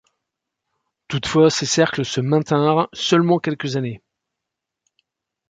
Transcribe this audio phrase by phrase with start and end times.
[1.09, 4.01] Toutefois, ces cercles se maintinrent seulement quelques années.